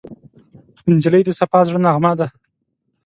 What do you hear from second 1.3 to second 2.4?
صفا زړه نغمه ده.